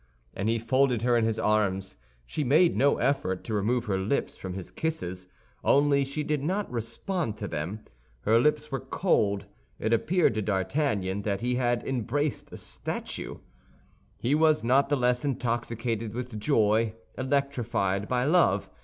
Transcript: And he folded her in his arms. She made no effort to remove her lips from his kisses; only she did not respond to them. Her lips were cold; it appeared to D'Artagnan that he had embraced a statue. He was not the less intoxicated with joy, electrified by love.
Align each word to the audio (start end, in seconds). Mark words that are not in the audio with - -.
And 0.33 0.49
he 0.49 0.57
folded 0.57 1.03
her 1.03 1.15
in 1.15 1.25
his 1.25 1.37
arms. 1.37 1.95
She 2.25 2.43
made 2.43 2.75
no 2.75 2.97
effort 2.97 3.43
to 3.43 3.53
remove 3.53 3.85
her 3.85 3.99
lips 3.99 4.35
from 4.35 4.55
his 4.55 4.71
kisses; 4.71 5.27
only 5.63 6.03
she 6.05 6.23
did 6.23 6.41
not 6.41 6.67
respond 6.71 7.37
to 7.37 7.47
them. 7.47 7.81
Her 8.21 8.39
lips 8.39 8.71
were 8.71 8.79
cold; 8.79 9.45
it 9.77 9.93
appeared 9.93 10.33
to 10.33 10.41
D'Artagnan 10.41 11.21
that 11.21 11.41
he 11.41 11.53
had 11.57 11.83
embraced 11.87 12.51
a 12.51 12.57
statue. 12.57 13.37
He 14.17 14.33
was 14.33 14.63
not 14.63 14.89
the 14.89 14.97
less 14.97 15.23
intoxicated 15.23 16.15
with 16.15 16.39
joy, 16.39 16.95
electrified 17.15 18.07
by 18.07 18.23
love. 18.25 18.71